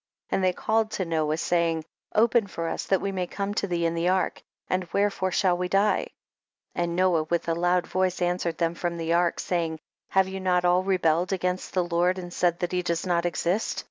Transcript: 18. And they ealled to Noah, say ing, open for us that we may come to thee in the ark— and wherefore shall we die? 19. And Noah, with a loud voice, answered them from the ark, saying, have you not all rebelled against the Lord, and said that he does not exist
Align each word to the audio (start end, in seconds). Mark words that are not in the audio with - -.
18. 0.31 0.35
And 0.35 0.43
they 0.43 0.53
ealled 0.53 0.89
to 0.93 1.05
Noah, 1.05 1.37
say 1.37 1.69
ing, 1.69 1.85
open 2.15 2.47
for 2.47 2.67
us 2.67 2.85
that 2.85 3.01
we 3.01 3.11
may 3.11 3.27
come 3.27 3.53
to 3.53 3.67
thee 3.67 3.85
in 3.85 3.93
the 3.93 4.09
ark— 4.09 4.41
and 4.67 4.87
wherefore 4.91 5.29
shall 5.31 5.55
we 5.55 5.67
die? 5.67 6.07
19. 6.73 6.73
And 6.85 6.95
Noah, 6.95 7.23
with 7.29 7.47
a 7.47 7.53
loud 7.53 7.85
voice, 7.85 8.19
answered 8.19 8.57
them 8.57 8.73
from 8.73 8.97
the 8.97 9.13
ark, 9.13 9.39
saying, 9.39 9.77
have 10.09 10.27
you 10.27 10.39
not 10.39 10.65
all 10.65 10.81
rebelled 10.81 11.31
against 11.33 11.75
the 11.75 11.83
Lord, 11.85 12.17
and 12.17 12.33
said 12.33 12.61
that 12.61 12.71
he 12.71 12.81
does 12.81 13.05
not 13.05 13.27
exist 13.27 13.79